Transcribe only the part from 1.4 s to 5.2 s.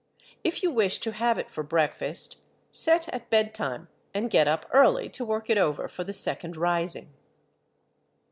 for breakfast, set at bedtime, and get up early